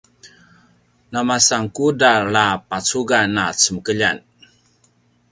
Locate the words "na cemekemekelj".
3.35-4.21